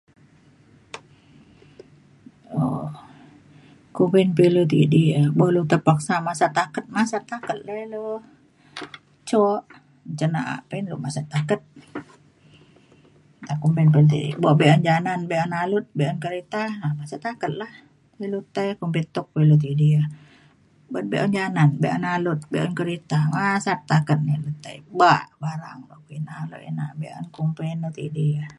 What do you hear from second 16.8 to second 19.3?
masat taket la ilu tai kumpin tok